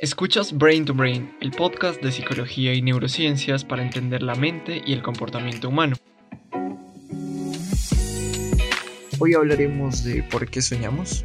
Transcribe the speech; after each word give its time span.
Escuchas 0.00 0.56
Brain 0.56 0.84
to 0.84 0.94
Brain, 0.94 1.34
el 1.40 1.50
podcast 1.50 2.00
de 2.00 2.12
psicología 2.12 2.72
y 2.72 2.80
neurociencias 2.80 3.64
para 3.64 3.82
entender 3.82 4.22
la 4.22 4.36
mente 4.36 4.80
y 4.86 4.92
el 4.92 5.02
comportamiento 5.02 5.70
humano. 5.70 5.96
Hoy 9.18 9.34
hablaremos 9.34 10.04
de 10.04 10.22
por 10.22 10.48
qué 10.48 10.62
soñamos. 10.62 11.24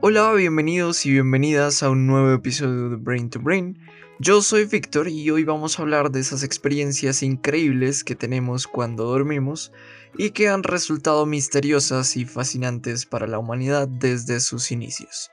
Hola, 0.00 0.32
bienvenidos 0.32 1.04
y 1.04 1.12
bienvenidas 1.12 1.82
a 1.82 1.90
un 1.90 2.06
nuevo 2.06 2.32
episodio 2.32 2.88
de 2.88 2.96
Brain 2.96 3.28
to 3.28 3.38
Brain. 3.38 3.78
Yo 4.20 4.42
soy 4.42 4.66
Víctor 4.66 5.08
y 5.08 5.28
hoy 5.32 5.42
vamos 5.42 5.76
a 5.76 5.82
hablar 5.82 6.12
de 6.12 6.20
esas 6.20 6.44
experiencias 6.44 7.24
increíbles 7.24 8.04
que 8.04 8.14
tenemos 8.14 8.68
cuando 8.68 9.06
dormimos 9.06 9.72
y 10.16 10.30
que 10.30 10.48
han 10.48 10.62
resultado 10.62 11.26
misteriosas 11.26 12.16
y 12.16 12.24
fascinantes 12.24 13.06
para 13.06 13.26
la 13.26 13.40
humanidad 13.40 13.88
desde 13.88 14.38
sus 14.38 14.70
inicios. 14.70 15.32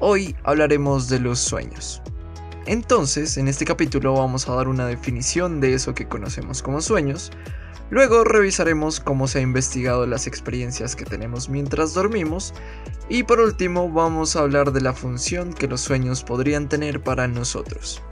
Hoy 0.00 0.34
hablaremos 0.42 1.10
de 1.10 1.20
los 1.20 1.38
sueños. 1.38 2.00
Entonces, 2.64 3.36
en 3.36 3.46
este 3.46 3.66
capítulo 3.66 4.14
vamos 4.14 4.48
a 4.48 4.54
dar 4.54 4.68
una 4.68 4.86
definición 4.86 5.60
de 5.60 5.74
eso 5.74 5.94
que 5.94 6.08
conocemos 6.08 6.62
como 6.62 6.80
sueños, 6.80 7.30
Luego 7.90 8.24
revisaremos 8.24 8.98
cómo 8.98 9.28
se 9.28 9.38
ha 9.38 9.42
investigado 9.42 10.06
las 10.06 10.26
experiencias 10.26 10.96
que 10.96 11.04
tenemos 11.04 11.48
mientras 11.48 11.92
dormimos 11.94 12.54
y 13.08 13.22
por 13.24 13.40
último 13.40 13.90
vamos 13.90 14.34
a 14.34 14.40
hablar 14.40 14.72
de 14.72 14.80
la 14.80 14.94
función 14.94 15.52
que 15.52 15.68
los 15.68 15.82
sueños 15.82 16.24
podrían 16.24 16.68
tener 16.68 17.02
para 17.02 17.28
nosotros. 17.28 18.02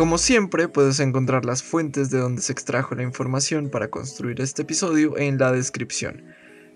Como 0.00 0.16
siempre, 0.16 0.66
puedes 0.66 0.98
encontrar 0.98 1.44
las 1.44 1.62
fuentes 1.62 2.08
de 2.08 2.20
donde 2.20 2.40
se 2.40 2.52
extrajo 2.52 2.94
la 2.94 3.02
información 3.02 3.68
para 3.68 3.90
construir 3.90 4.40
este 4.40 4.62
episodio 4.62 5.18
en 5.18 5.36
la 5.36 5.52
descripción. 5.52 6.24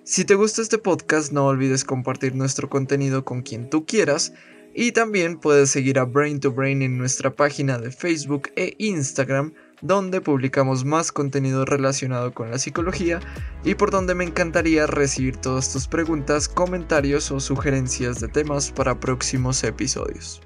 Si 0.02 0.26
te 0.26 0.34
gusta 0.34 0.60
este 0.60 0.76
podcast, 0.76 1.32
no 1.32 1.46
olvides 1.46 1.84
compartir 1.84 2.34
nuestro 2.34 2.68
contenido 2.68 3.24
con 3.24 3.40
quien 3.40 3.70
tú 3.70 3.86
quieras 3.86 4.34
y 4.74 4.92
también 4.92 5.38
puedes 5.38 5.70
seguir 5.70 5.98
a 5.98 6.04
Brain 6.04 6.38
to 6.38 6.52
Brain 6.52 6.82
en 6.82 6.98
nuestra 6.98 7.30
página 7.34 7.78
de 7.78 7.90
Facebook 7.90 8.50
e 8.56 8.74
Instagram, 8.76 9.54
donde 9.80 10.20
publicamos 10.20 10.84
más 10.84 11.10
contenido 11.10 11.64
relacionado 11.64 12.34
con 12.34 12.50
la 12.50 12.58
psicología 12.58 13.20
y 13.64 13.74
por 13.74 13.90
donde 13.90 14.14
me 14.14 14.24
encantaría 14.24 14.86
recibir 14.86 15.38
todas 15.38 15.72
tus 15.72 15.88
preguntas, 15.88 16.46
comentarios 16.46 17.30
o 17.30 17.40
sugerencias 17.40 18.20
de 18.20 18.28
temas 18.28 18.70
para 18.70 19.00
próximos 19.00 19.64
episodios. 19.64 20.42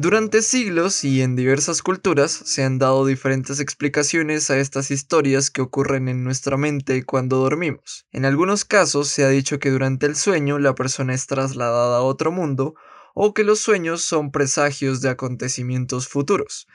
Durante 0.00 0.42
siglos 0.42 1.02
y 1.02 1.22
en 1.22 1.34
diversas 1.34 1.82
culturas 1.82 2.30
se 2.30 2.62
han 2.62 2.78
dado 2.78 3.04
diferentes 3.04 3.58
explicaciones 3.58 4.48
a 4.48 4.56
estas 4.56 4.92
historias 4.92 5.50
que 5.50 5.60
ocurren 5.60 6.06
en 6.06 6.22
nuestra 6.22 6.56
mente 6.56 7.02
cuando 7.02 7.38
dormimos. 7.38 8.06
En 8.12 8.24
algunos 8.24 8.64
casos 8.64 9.08
se 9.08 9.24
ha 9.24 9.28
dicho 9.28 9.58
que 9.58 9.72
durante 9.72 10.06
el 10.06 10.14
sueño 10.14 10.60
la 10.60 10.76
persona 10.76 11.14
es 11.14 11.26
trasladada 11.26 11.96
a 11.96 12.02
otro 12.02 12.30
mundo 12.30 12.76
o 13.12 13.34
que 13.34 13.42
los 13.42 13.58
sueños 13.58 14.00
son 14.02 14.30
presagios 14.30 15.00
de 15.00 15.08
acontecimientos 15.08 16.06
futuros. 16.06 16.68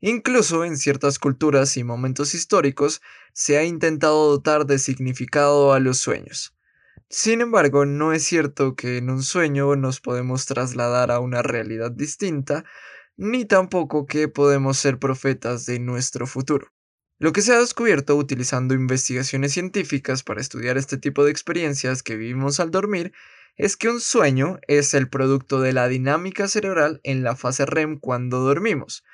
Incluso 0.00 0.64
en 0.64 0.76
ciertas 0.76 1.20
culturas 1.20 1.76
y 1.76 1.84
momentos 1.84 2.34
históricos 2.34 3.02
se 3.32 3.56
ha 3.56 3.62
intentado 3.62 4.28
dotar 4.28 4.66
de 4.66 4.80
significado 4.80 5.74
a 5.74 5.78
los 5.78 5.98
sueños. 5.98 6.56
Sin 7.08 7.40
embargo, 7.40 7.86
no 7.86 8.12
es 8.12 8.24
cierto 8.24 8.74
que 8.74 8.98
en 8.98 9.10
un 9.10 9.22
sueño 9.22 9.76
nos 9.76 10.00
podemos 10.00 10.46
trasladar 10.46 11.10
a 11.10 11.20
una 11.20 11.42
realidad 11.42 11.90
distinta, 11.92 12.64
ni 13.16 13.44
tampoco 13.44 14.06
que 14.06 14.28
podemos 14.28 14.78
ser 14.78 14.98
profetas 14.98 15.66
de 15.66 15.78
nuestro 15.78 16.26
futuro. 16.26 16.72
Lo 17.18 17.32
que 17.32 17.42
se 17.42 17.52
ha 17.54 17.60
descubierto 17.60 18.16
utilizando 18.16 18.74
investigaciones 18.74 19.52
científicas 19.52 20.22
para 20.24 20.40
estudiar 20.40 20.76
este 20.76 20.98
tipo 20.98 21.24
de 21.24 21.30
experiencias 21.30 22.02
que 22.02 22.16
vivimos 22.16 22.58
al 22.58 22.70
dormir 22.70 23.12
es 23.56 23.76
que 23.76 23.88
un 23.88 24.00
sueño 24.00 24.58
es 24.66 24.94
el 24.94 25.08
producto 25.08 25.60
de 25.60 25.72
la 25.72 25.86
dinámica 25.86 26.48
cerebral 26.48 27.00
en 27.04 27.22
la 27.22 27.36
fase 27.36 27.66
REM 27.66 28.00
cuando 28.00 28.40
dormimos, 28.40 29.04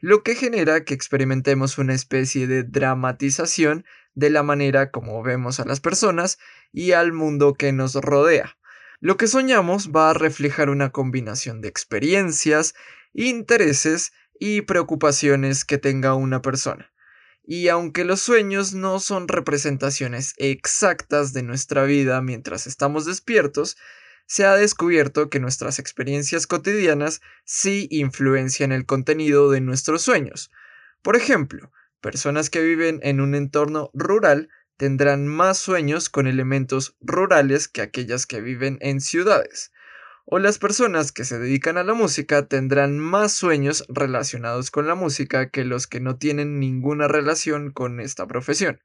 lo 0.00 0.22
que 0.22 0.34
genera 0.34 0.84
que 0.84 0.94
experimentemos 0.94 1.76
una 1.76 1.92
especie 1.94 2.46
de 2.46 2.62
dramatización 2.62 3.84
de 4.14 4.30
la 4.30 4.42
manera 4.42 4.90
como 4.90 5.22
vemos 5.22 5.60
a 5.60 5.64
las 5.64 5.80
personas 5.80 6.38
y 6.72 6.92
al 6.92 7.12
mundo 7.12 7.54
que 7.54 7.72
nos 7.72 7.94
rodea. 7.94 8.56
Lo 9.00 9.16
que 9.16 9.26
soñamos 9.26 9.90
va 9.90 10.10
a 10.10 10.14
reflejar 10.14 10.68
una 10.68 10.90
combinación 10.90 11.60
de 11.60 11.68
experiencias, 11.68 12.74
intereses 13.14 14.12
y 14.38 14.62
preocupaciones 14.62 15.64
que 15.64 15.78
tenga 15.78 16.14
una 16.14 16.42
persona. 16.42 16.92
Y 17.42 17.68
aunque 17.68 18.04
los 18.04 18.20
sueños 18.20 18.74
no 18.74 19.00
son 19.00 19.26
representaciones 19.26 20.34
exactas 20.36 21.32
de 21.32 21.42
nuestra 21.42 21.84
vida 21.84 22.20
mientras 22.20 22.66
estamos 22.66 23.06
despiertos, 23.06 23.76
se 24.26 24.44
ha 24.44 24.54
descubierto 24.54 25.28
que 25.28 25.40
nuestras 25.40 25.78
experiencias 25.78 26.46
cotidianas 26.46 27.20
sí 27.44 27.88
influencian 27.90 28.70
el 28.70 28.86
contenido 28.86 29.50
de 29.50 29.60
nuestros 29.60 30.02
sueños. 30.02 30.52
Por 31.02 31.16
ejemplo, 31.16 31.72
Personas 32.00 32.48
que 32.48 32.62
viven 32.62 33.00
en 33.02 33.20
un 33.20 33.34
entorno 33.34 33.90
rural 33.92 34.48
tendrán 34.78 35.26
más 35.26 35.58
sueños 35.58 36.08
con 36.08 36.26
elementos 36.26 36.96
rurales 37.00 37.68
que 37.68 37.82
aquellas 37.82 38.26
que 38.26 38.40
viven 38.40 38.78
en 38.80 39.02
ciudades. 39.02 39.72
O 40.24 40.38
las 40.38 40.58
personas 40.58 41.12
que 41.12 41.24
se 41.24 41.38
dedican 41.38 41.76
a 41.76 41.84
la 41.84 41.92
música 41.92 42.46
tendrán 42.46 42.98
más 42.98 43.32
sueños 43.32 43.84
relacionados 43.88 44.70
con 44.70 44.86
la 44.86 44.94
música 44.94 45.50
que 45.50 45.64
los 45.64 45.86
que 45.86 46.00
no 46.00 46.16
tienen 46.16 46.58
ninguna 46.58 47.08
relación 47.08 47.70
con 47.72 48.00
esta 48.00 48.26
profesión. 48.26 48.80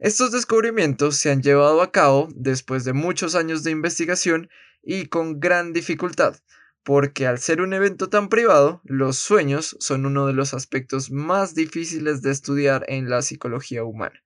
Estos 0.00 0.32
descubrimientos 0.32 1.16
se 1.16 1.30
han 1.30 1.42
llevado 1.42 1.82
a 1.82 1.92
cabo 1.92 2.28
después 2.34 2.84
de 2.84 2.92
muchos 2.92 3.36
años 3.36 3.62
de 3.62 3.70
investigación 3.70 4.48
y 4.82 5.06
con 5.06 5.38
gran 5.38 5.72
dificultad, 5.72 6.36
porque 6.84 7.26
al 7.26 7.38
ser 7.38 7.60
un 7.60 7.72
evento 7.72 8.08
tan 8.08 8.28
privado, 8.28 8.80
los 8.84 9.18
sueños 9.18 9.76
son 9.80 10.06
uno 10.06 10.26
de 10.26 10.32
los 10.32 10.54
aspectos 10.54 11.10
más 11.10 11.54
difíciles 11.54 12.22
de 12.22 12.30
estudiar 12.30 12.84
en 12.88 13.10
la 13.10 13.22
psicología 13.22 13.84
humana. 13.84 14.22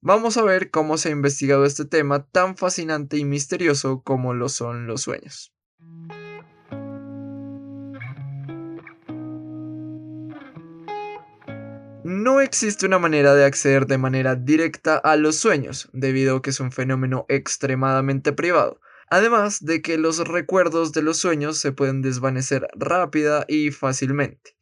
Vamos 0.00 0.36
a 0.36 0.42
ver 0.42 0.70
cómo 0.70 0.96
se 0.96 1.10
ha 1.10 1.12
investigado 1.12 1.64
este 1.64 1.84
tema 1.84 2.26
tan 2.26 2.56
fascinante 2.56 3.18
y 3.18 3.24
misterioso 3.24 4.02
como 4.02 4.32
lo 4.32 4.48
son 4.48 4.86
los 4.86 5.02
sueños. 5.02 5.52
No 12.02 12.40
existe 12.40 12.86
una 12.86 12.98
manera 12.98 13.34
de 13.34 13.44
acceder 13.44 13.86
de 13.86 13.98
manera 13.98 14.34
directa 14.34 14.96
a 14.96 15.16
los 15.16 15.36
sueños, 15.36 15.90
debido 15.92 16.36
a 16.36 16.42
que 16.42 16.50
es 16.50 16.58
un 16.58 16.72
fenómeno 16.72 17.26
extremadamente 17.28 18.32
privado, 18.32 18.80
además 19.10 19.64
de 19.64 19.82
que 19.82 19.98
los 19.98 20.26
recuerdos 20.26 20.92
de 20.92 21.02
los 21.02 21.18
sueños 21.18 21.58
se 21.58 21.72
pueden 21.72 22.00
desvanecer 22.00 22.68
rápida 22.74 23.44
y 23.48 23.72
fácilmente. 23.72 24.56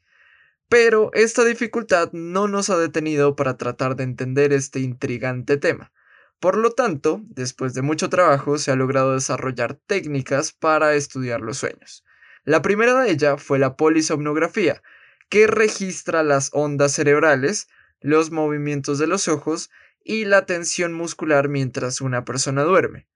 Pero 0.68 1.10
esta 1.14 1.44
dificultad 1.44 2.10
no 2.12 2.48
nos 2.48 2.70
ha 2.70 2.78
detenido 2.78 3.36
para 3.36 3.56
tratar 3.56 3.94
de 3.94 4.04
entender 4.04 4.52
este 4.52 4.80
intrigante 4.80 5.56
tema. 5.58 5.92
Por 6.40 6.56
lo 6.56 6.70
tanto, 6.70 7.22
después 7.24 7.74
de 7.74 7.82
mucho 7.82 8.08
trabajo 8.08 8.58
se 8.58 8.70
ha 8.70 8.76
logrado 8.76 9.14
desarrollar 9.14 9.74
técnicas 9.74 10.52
para 10.52 10.94
estudiar 10.94 11.40
los 11.40 11.58
sueños. 11.58 12.04
La 12.44 12.62
primera 12.62 13.00
de 13.00 13.10
ellas 13.10 13.42
fue 13.42 13.58
la 13.58 13.76
polisomnografía, 13.76 14.82
que 15.28 15.46
registra 15.46 16.22
las 16.22 16.50
ondas 16.52 16.92
cerebrales, 16.92 17.68
los 18.00 18.30
movimientos 18.30 18.98
de 18.98 19.06
los 19.06 19.28
ojos 19.28 19.70
y 20.02 20.24
la 20.24 20.46
tensión 20.46 20.94
muscular 20.94 21.48
mientras 21.48 22.00
una 22.00 22.24
persona 22.24 22.62
duerme. 22.62 23.08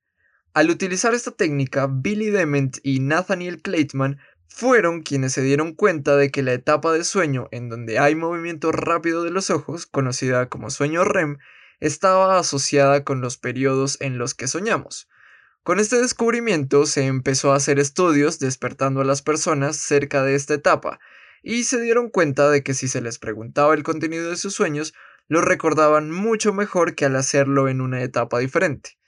Al 0.54 0.68
utilizar 0.68 1.14
esta 1.14 1.30
técnica, 1.30 1.88
Billy 1.90 2.28
Dement 2.28 2.76
y 2.82 3.00
Nathaniel 3.00 3.62
Claytman 3.62 4.18
fueron 4.48 5.00
quienes 5.00 5.32
se 5.32 5.40
dieron 5.40 5.74
cuenta 5.74 6.14
de 6.14 6.30
que 6.30 6.42
la 6.42 6.52
etapa 6.52 6.92
de 6.92 7.04
sueño 7.04 7.48
en 7.52 7.70
donde 7.70 7.98
hay 7.98 8.14
movimiento 8.14 8.70
rápido 8.70 9.22
de 9.24 9.30
los 9.30 9.48
ojos, 9.48 9.86
conocida 9.86 10.50
como 10.50 10.68
sueño 10.68 11.04
REM, 11.04 11.38
estaba 11.80 12.38
asociada 12.38 13.02
con 13.02 13.22
los 13.22 13.38
periodos 13.38 13.96
en 14.02 14.18
los 14.18 14.34
que 14.34 14.46
soñamos. 14.46 15.08
Con 15.62 15.80
este 15.80 15.96
descubrimiento 15.96 16.84
se 16.84 17.06
empezó 17.06 17.54
a 17.54 17.56
hacer 17.56 17.78
estudios 17.78 18.38
despertando 18.38 19.00
a 19.00 19.04
las 19.06 19.22
personas 19.22 19.76
cerca 19.76 20.22
de 20.22 20.34
esta 20.34 20.52
etapa, 20.52 21.00
y 21.42 21.64
se 21.64 21.80
dieron 21.80 22.10
cuenta 22.10 22.50
de 22.50 22.62
que 22.62 22.74
si 22.74 22.88
se 22.88 23.00
les 23.00 23.18
preguntaba 23.18 23.72
el 23.72 23.84
contenido 23.84 24.28
de 24.28 24.36
sus 24.36 24.54
sueños, 24.54 24.92
lo 25.28 25.40
recordaban 25.40 26.10
mucho 26.10 26.52
mejor 26.52 26.94
que 26.94 27.06
al 27.06 27.16
hacerlo 27.16 27.68
en 27.70 27.80
una 27.80 28.02
etapa 28.02 28.38
diferente. 28.38 28.98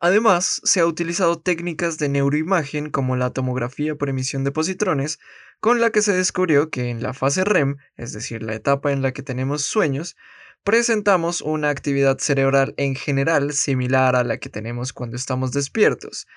Además, 0.00 0.60
se 0.62 0.80
ha 0.80 0.86
utilizado 0.86 1.40
técnicas 1.40 1.98
de 1.98 2.08
neuroimagen 2.08 2.90
como 2.90 3.16
la 3.16 3.30
tomografía 3.30 3.96
por 3.96 4.08
emisión 4.08 4.44
de 4.44 4.52
positrones, 4.52 5.18
con 5.58 5.80
la 5.80 5.90
que 5.90 6.02
se 6.02 6.12
descubrió 6.12 6.70
que 6.70 6.90
en 6.90 7.02
la 7.02 7.14
fase 7.14 7.44
REM, 7.44 7.78
es 7.96 8.12
decir, 8.12 8.44
la 8.44 8.54
etapa 8.54 8.92
en 8.92 9.02
la 9.02 9.12
que 9.12 9.24
tenemos 9.24 9.62
sueños, 9.62 10.16
presentamos 10.62 11.40
una 11.40 11.70
actividad 11.70 12.18
cerebral 12.18 12.74
en 12.76 12.94
general 12.94 13.52
similar 13.52 14.14
a 14.14 14.22
la 14.22 14.38
que 14.38 14.48
tenemos 14.48 14.92
cuando 14.92 15.16
estamos 15.16 15.50
despiertos, 15.50 16.28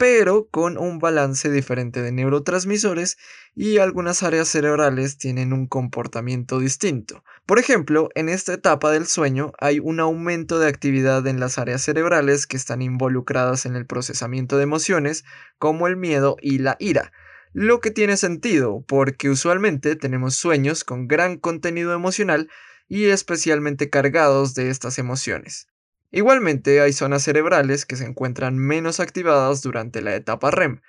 pero 0.00 0.48
con 0.50 0.78
un 0.78 0.98
balance 0.98 1.50
diferente 1.50 2.00
de 2.00 2.10
neurotransmisores 2.10 3.18
y 3.54 3.76
algunas 3.76 4.22
áreas 4.22 4.48
cerebrales 4.48 5.18
tienen 5.18 5.52
un 5.52 5.66
comportamiento 5.66 6.58
distinto. 6.58 7.22
Por 7.44 7.58
ejemplo, 7.58 8.08
en 8.14 8.30
esta 8.30 8.54
etapa 8.54 8.90
del 8.92 9.06
sueño 9.06 9.52
hay 9.58 9.78
un 9.78 10.00
aumento 10.00 10.58
de 10.58 10.68
actividad 10.68 11.26
en 11.26 11.38
las 11.38 11.58
áreas 11.58 11.82
cerebrales 11.82 12.46
que 12.46 12.56
están 12.56 12.80
involucradas 12.80 13.66
en 13.66 13.76
el 13.76 13.84
procesamiento 13.84 14.56
de 14.56 14.62
emociones, 14.62 15.26
como 15.58 15.86
el 15.86 15.98
miedo 15.98 16.36
y 16.40 16.60
la 16.60 16.78
ira. 16.80 17.12
Lo 17.52 17.80
que 17.80 17.90
tiene 17.90 18.16
sentido, 18.16 18.82
porque 18.88 19.28
usualmente 19.28 19.96
tenemos 19.96 20.34
sueños 20.34 20.82
con 20.82 21.08
gran 21.08 21.36
contenido 21.36 21.92
emocional 21.92 22.48
y 22.88 23.04
especialmente 23.10 23.90
cargados 23.90 24.54
de 24.54 24.70
estas 24.70 24.98
emociones. 24.98 25.66
Igualmente 26.12 26.80
hay 26.80 26.92
zonas 26.92 27.22
cerebrales 27.22 27.86
que 27.86 27.96
se 27.96 28.04
encuentran 28.04 28.58
menos 28.58 28.98
activadas 28.98 29.62
durante 29.62 30.02
la 30.02 30.14
etapa 30.14 30.50
REM. 30.50 30.80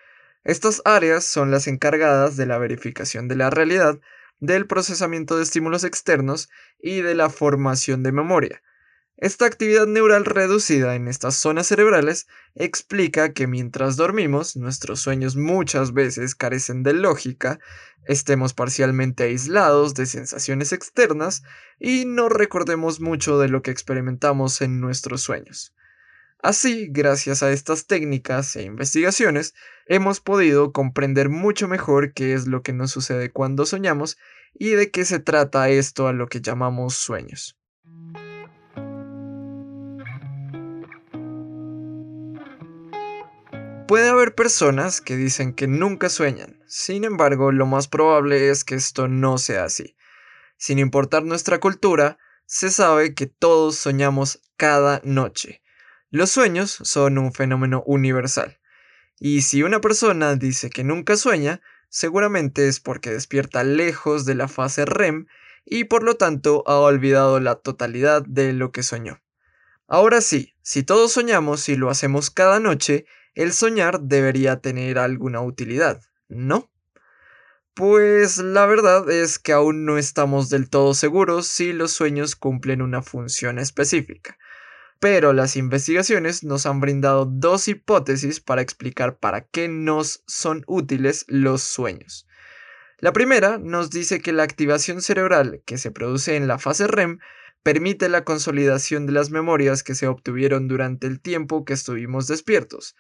Estas 0.43 0.81
áreas 0.83 1.23
son 1.23 1.51
las 1.51 1.67
encargadas 1.67 2.37
de 2.37 2.47
la 2.47 2.57
verificación 2.57 3.27
de 3.27 3.35
la 3.35 3.51
realidad, 3.51 3.99
del 4.39 4.65
procesamiento 4.65 5.37
de 5.37 5.43
estímulos 5.43 5.83
externos 5.83 6.49
y 6.81 7.01
de 7.01 7.13
la 7.13 7.29
formación 7.29 8.01
de 8.01 8.11
memoria. 8.11 8.63
Esta 9.17 9.45
actividad 9.45 9.85
neural 9.85 10.25
reducida 10.25 10.95
en 10.95 11.07
estas 11.07 11.35
zonas 11.35 11.67
cerebrales 11.67 12.27
explica 12.55 13.33
que 13.33 13.45
mientras 13.45 13.95
dormimos, 13.95 14.55
nuestros 14.55 14.99
sueños 14.99 15.35
muchas 15.35 15.93
veces 15.93 16.33
carecen 16.33 16.81
de 16.81 16.93
lógica, 16.93 17.59
estemos 18.05 18.53
parcialmente 18.55 19.23
aislados 19.25 19.93
de 19.93 20.07
sensaciones 20.07 20.73
externas 20.73 21.43
y 21.79 22.05
no 22.05 22.29
recordemos 22.29 22.99
mucho 22.99 23.37
de 23.37 23.47
lo 23.47 23.61
que 23.61 23.69
experimentamos 23.69 24.61
en 24.61 24.79
nuestros 24.79 25.21
sueños. 25.21 25.75
Así, 26.41 26.87
gracias 26.89 27.43
a 27.43 27.51
estas 27.51 27.85
técnicas 27.85 28.55
e 28.55 28.63
investigaciones, 28.63 29.53
hemos 29.85 30.19
podido 30.19 30.71
comprender 30.71 31.29
mucho 31.29 31.67
mejor 31.67 32.13
qué 32.13 32.33
es 32.33 32.47
lo 32.47 32.63
que 32.63 32.73
nos 32.73 32.89
sucede 32.89 33.29
cuando 33.29 33.67
soñamos 33.67 34.17
y 34.55 34.71
de 34.71 34.89
qué 34.89 35.05
se 35.05 35.19
trata 35.19 35.69
esto 35.69 36.07
a 36.07 36.13
lo 36.13 36.27
que 36.27 36.41
llamamos 36.41 36.95
sueños. 36.95 37.60
Puede 43.91 44.07
haber 44.07 44.35
personas 44.35 45.01
que 45.01 45.17
dicen 45.17 45.53
que 45.53 45.67
nunca 45.67 46.07
sueñan, 46.07 46.63
sin 46.65 47.03
embargo 47.03 47.51
lo 47.51 47.65
más 47.65 47.89
probable 47.89 48.49
es 48.49 48.63
que 48.63 48.75
esto 48.75 49.09
no 49.09 49.37
sea 49.37 49.65
así. 49.65 49.97
Sin 50.55 50.79
importar 50.79 51.23
nuestra 51.23 51.59
cultura, 51.59 52.17
se 52.45 52.71
sabe 52.71 53.13
que 53.15 53.25
todos 53.25 53.75
soñamos 53.75 54.43
cada 54.55 55.01
noche. 55.03 55.61
Los 56.09 56.31
sueños 56.31 56.71
son 56.71 57.17
un 57.17 57.33
fenómeno 57.33 57.83
universal. 57.85 58.61
Y 59.19 59.41
si 59.41 59.61
una 59.61 59.81
persona 59.81 60.37
dice 60.37 60.69
que 60.69 60.85
nunca 60.85 61.17
sueña, 61.17 61.61
seguramente 61.89 62.69
es 62.69 62.79
porque 62.79 63.09
despierta 63.09 63.65
lejos 63.65 64.23
de 64.23 64.35
la 64.35 64.47
fase 64.47 64.85
REM 64.85 65.27
y 65.65 65.83
por 65.83 66.03
lo 66.03 66.15
tanto 66.15 66.63
ha 66.65 66.77
olvidado 66.77 67.41
la 67.41 67.55
totalidad 67.55 68.23
de 68.25 68.53
lo 68.53 68.71
que 68.71 68.83
soñó. 68.83 69.21
Ahora 69.89 70.21
sí, 70.21 70.53
si 70.61 70.83
todos 70.83 71.11
soñamos 71.11 71.67
y 71.67 71.75
lo 71.75 71.89
hacemos 71.89 72.29
cada 72.29 72.61
noche, 72.61 73.05
el 73.35 73.53
soñar 73.53 74.01
debería 74.01 74.59
tener 74.59 74.99
alguna 74.99 75.41
utilidad, 75.41 76.01
¿no? 76.27 76.69
Pues 77.73 78.37
la 78.37 78.65
verdad 78.65 79.09
es 79.09 79.39
que 79.39 79.53
aún 79.53 79.85
no 79.85 79.97
estamos 79.97 80.49
del 80.49 80.69
todo 80.69 80.93
seguros 80.93 81.47
si 81.47 81.71
los 81.71 81.91
sueños 81.91 82.35
cumplen 82.35 82.81
una 82.81 83.01
función 83.01 83.59
específica, 83.59 84.37
pero 84.99 85.31
las 85.31 85.55
investigaciones 85.55 86.43
nos 86.43 86.65
han 86.65 86.81
brindado 86.81 87.25
dos 87.25 87.69
hipótesis 87.69 88.41
para 88.41 88.61
explicar 88.61 89.17
para 89.17 89.45
qué 89.45 89.69
nos 89.69 90.23
son 90.27 90.63
útiles 90.67 91.23
los 91.27 91.63
sueños. 91.63 92.27
La 92.97 93.13
primera 93.13 93.57
nos 93.57 93.89
dice 93.89 94.21
que 94.21 94.33
la 94.33 94.43
activación 94.43 95.01
cerebral 95.01 95.63
que 95.65 95.77
se 95.77 95.91
produce 95.91 96.35
en 96.35 96.47
la 96.47 96.59
fase 96.59 96.87
REM 96.87 97.19
permite 97.63 98.09
la 98.09 98.23
consolidación 98.23 99.05
de 99.05 99.13
las 99.13 99.29
memorias 99.29 99.83
que 99.83 99.95
se 99.95 100.07
obtuvieron 100.07 100.67
durante 100.67 101.07
el 101.07 101.21
tiempo 101.21 101.65
que 101.65 101.73
estuvimos 101.73 102.27
despiertos. 102.27 102.95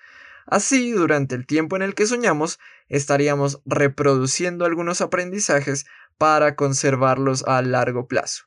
Así, 0.45 0.91
durante 0.91 1.35
el 1.35 1.45
tiempo 1.45 1.75
en 1.75 1.81
el 1.81 1.95
que 1.95 2.05
soñamos, 2.05 2.59
estaríamos 2.87 3.61
reproduciendo 3.65 4.65
algunos 4.65 5.01
aprendizajes 5.01 5.85
para 6.17 6.55
conservarlos 6.55 7.43
a 7.47 7.61
largo 7.61 8.07
plazo. 8.07 8.45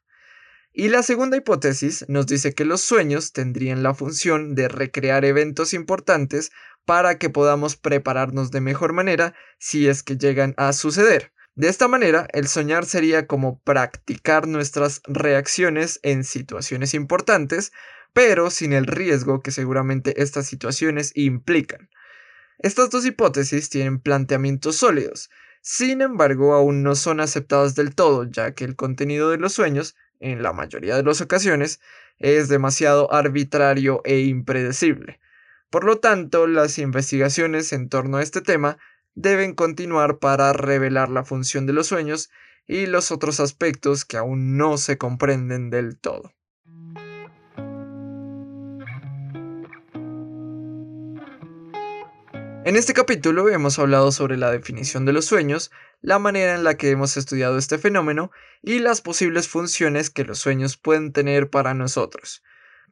Y 0.72 0.88
la 0.88 1.04
segunda 1.04 1.36
hipótesis 1.36 2.04
nos 2.08 2.26
dice 2.26 2.52
que 2.52 2.64
los 2.64 2.80
sueños 2.80 3.32
tendrían 3.32 3.82
la 3.84 3.94
función 3.94 4.56
de 4.56 4.66
recrear 4.66 5.24
eventos 5.24 5.72
importantes 5.72 6.50
para 6.84 7.16
que 7.18 7.30
podamos 7.30 7.76
prepararnos 7.76 8.50
de 8.50 8.60
mejor 8.60 8.92
manera 8.92 9.34
si 9.58 9.88
es 9.88 10.02
que 10.02 10.16
llegan 10.16 10.54
a 10.56 10.72
suceder. 10.72 11.33
De 11.56 11.68
esta 11.68 11.86
manera, 11.86 12.26
el 12.32 12.48
soñar 12.48 12.84
sería 12.84 13.28
como 13.28 13.60
practicar 13.60 14.48
nuestras 14.48 15.02
reacciones 15.06 16.00
en 16.02 16.24
situaciones 16.24 16.94
importantes, 16.94 17.72
pero 18.12 18.50
sin 18.50 18.72
el 18.72 18.86
riesgo 18.86 19.40
que 19.40 19.52
seguramente 19.52 20.20
estas 20.20 20.46
situaciones 20.46 21.12
implican. 21.14 21.90
Estas 22.58 22.90
dos 22.90 23.06
hipótesis 23.06 23.70
tienen 23.70 24.00
planteamientos 24.00 24.76
sólidos, 24.76 25.30
sin 25.60 26.02
embargo 26.02 26.54
aún 26.54 26.82
no 26.82 26.96
son 26.96 27.20
aceptadas 27.20 27.76
del 27.76 27.94
todo, 27.94 28.24
ya 28.24 28.52
que 28.54 28.64
el 28.64 28.74
contenido 28.74 29.30
de 29.30 29.38
los 29.38 29.52
sueños, 29.52 29.94
en 30.18 30.42
la 30.42 30.52
mayoría 30.52 30.96
de 30.96 31.04
las 31.04 31.20
ocasiones, 31.20 31.80
es 32.18 32.48
demasiado 32.48 33.12
arbitrario 33.12 34.00
e 34.04 34.20
impredecible. 34.20 35.20
Por 35.70 35.84
lo 35.84 35.98
tanto, 35.98 36.46
las 36.46 36.78
investigaciones 36.78 37.72
en 37.72 37.88
torno 37.88 38.16
a 38.16 38.22
este 38.22 38.40
tema 38.40 38.78
deben 39.14 39.54
continuar 39.54 40.18
para 40.18 40.52
revelar 40.52 41.08
la 41.08 41.24
función 41.24 41.66
de 41.66 41.72
los 41.72 41.86
sueños 41.88 42.30
y 42.66 42.86
los 42.86 43.10
otros 43.10 43.40
aspectos 43.40 44.04
que 44.04 44.16
aún 44.16 44.56
no 44.56 44.78
se 44.78 44.98
comprenden 44.98 45.70
del 45.70 45.98
todo. 45.98 46.32
En 52.66 52.76
este 52.76 52.94
capítulo 52.94 53.50
hemos 53.50 53.78
hablado 53.78 54.10
sobre 54.10 54.38
la 54.38 54.50
definición 54.50 55.04
de 55.04 55.12
los 55.12 55.26
sueños, 55.26 55.70
la 56.00 56.18
manera 56.18 56.54
en 56.54 56.64
la 56.64 56.78
que 56.78 56.88
hemos 56.88 57.18
estudiado 57.18 57.58
este 57.58 57.76
fenómeno 57.76 58.30
y 58.62 58.78
las 58.78 59.02
posibles 59.02 59.48
funciones 59.48 60.08
que 60.08 60.24
los 60.24 60.38
sueños 60.38 60.78
pueden 60.78 61.12
tener 61.12 61.50
para 61.50 61.74
nosotros. 61.74 62.42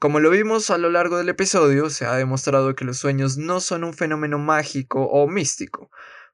Como 0.02 0.18
lo 0.18 0.30
vimos 0.30 0.70
a 0.70 0.78
lo 0.78 0.90
largo 0.90 1.16
del 1.16 1.28
episodio, 1.28 1.88
se 1.88 2.06
ha 2.06 2.16
demostrado 2.16 2.74
que 2.74 2.84
los 2.84 2.98
sueños 2.98 3.36
no 3.38 3.60
son 3.60 3.84
un 3.84 3.94
fenómeno 3.94 4.36
mágico 4.36 5.04
o 5.04 5.28
místico, 5.28 5.92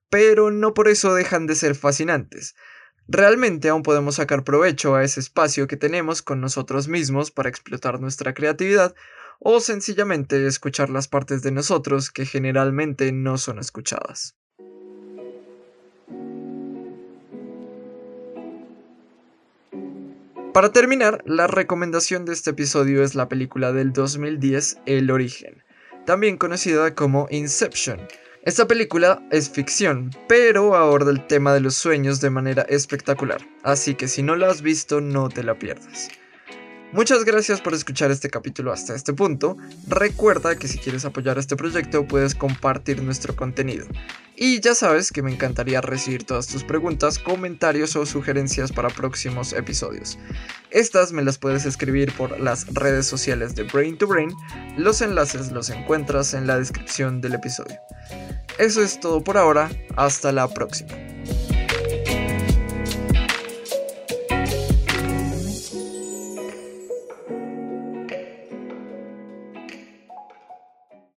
pero 0.08 0.50
no 0.50 0.72
por 0.72 0.88
eso 0.88 1.12
dejan 1.12 1.46
de 1.46 1.54
ser 1.54 1.74
fascinantes. 1.74 2.54
Realmente 3.08 3.68
aún 3.68 3.82
podemos 3.82 4.14
sacar 4.14 4.42
provecho 4.42 4.94
a 4.94 5.04
ese 5.04 5.20
espacio 5.20 5.66
que 5.66 5.76
tenemos 5.76 6.22
con 6.22 6.40
nosotros 6.40 6.88
mismos 6.88 7.30
para 7.30 7.50
explotar 7.50 8.00
nuestra 8.00 8.32
creatividad 8.32 8.94
o 9.38 9.60
sencillamente 9.60 10.46
escuchar 10.46 10.88
las 10.88 11.06
partes 11.06 11.42
de 11.42 11.52
nosotros 11.52 12.10
que 12.10 12.24
generalmente 12.24 13.12
no 13.12 13.36
son 13.36 13.58
escuchadas. 13.58 14.34
Para 20.58 20.72
terminar, 20.72 21.22
la 21.24 21.46
recomendación 21.46 22.24
de 22.24 22.32
este 22.32 22.50
episodio 22.50 23.04
es 23.04 23.14
la 23.14 23.28
película 23.28 23.70
del 23.70 23.92
2010 23.92 24.78
El 24.86 25.12
origen, 25.12 25.62
también 26.04 26.36
conocida 26.36 26.96
como 26.96 27.28
Inception. 27.30 28.00
Esta 28.42 28.66
película 28.66 29.22
es 29.30 29.48
ficción, 29.48 30.10
pero 30.26 30.74
aborda 30.74 31.12
el 31.12 31.24
tema 31.28 31.54
de 31.54 31.60
los 31.60 31.76
sueños 31.76 32.20
de 32.20 32.30
manera 32.30 32.62
espectacular, 32.62 33.40
así 33.62 33.94
que 33.94 34.08
si 34.08 34.24
no 34.24 34.34
la 34.34 34.48
has 34.48 34.60
visto 34.60 35.00
no 35.00 35.28
te 35.28 35.44
la 35.44 35.56
pierdas. 35.56 36.08
Muchas 36.92 37.24
gracias 37.24 37.60
por 37.60 37.74
escuchar 37.74 38.10
este 38.10 38.30
capítulo 38.30 38.72
hasta 38.72 38.94
este 38.94 39.12
punto. 39.12 39.58
Recuerda 39.86 40.56
que 40.56 40.68
si 40.68 40.78
quieres 40.78 41.04
apoyar 41.04 41.36
este 41.36 41.54
proyecto 41.54 42.06
puedes 42.08 42.34
compartir 42.34 43.02
nuestro 43.02 43.36
contenido. 43.36 43.86
Y 44.34 44.60
ya 44.60 44.74
sabes 44.74 45.12
que 45.12 45.20
me 45.20 45.30
encantaría 45.30 45.82
recibir 45.82 46.24
todas 46.24 46.46
tus 46.46 46.64
preguntas, 46.64 47.18
comentarios 47.18 47.94
o 47.96 48.06
sugerencias 48.06 48.72
para 48.72 48.88
próximos 48.88 49.52
episodios. 49.52 50.18
Estas 50.70 51.12
me 51.12 51.22
las 51.22 51.36
puedes 51.36 51.66
escribir 51.66 52.10
por 52.12 52.40
las 52.40 52.66
redes 52.72 53.06
sociales 53.06 53.54
de 53.54 53.64
Brain 53.64 53.98
to 53.98 54.06
Brain. 54.06 54.30
Los 54.78 55.02
enlaces 55.02 55.52
los 55.52 55.68
encuentras 55.68 56.32
en 56.32 56.46
la 56.46 56.58
descripción 56.58 57.20
del 57.20 57.34
episodio. 57.34 57.78
Eso 58.58 58.82
es 58.82 58.98
todo 58.98 59.22
por 59.22 59.36
ahora. 59.36 59.70
Hasta 59.96 60.32
la 60.32 60.48
próxima. 60.48 61.07